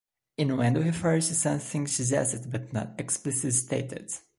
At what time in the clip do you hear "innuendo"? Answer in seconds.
0.39-0.81